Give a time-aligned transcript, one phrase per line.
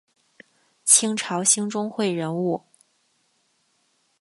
[0.83, 2.65] 清朝兴中会人物。